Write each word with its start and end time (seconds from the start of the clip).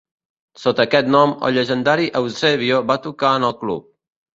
Sota 0.61 0.85
aquest 0.89 1.11
nom, 1.17 1.35
el 1.49 1.55
llegendari 1.59 2.11
Eusébio 2.23 2.85
va 2.93 3.01
tocar 3.09 3.39
en 3.41 3.51
el 3.53 3.61
club. 3.65 3.91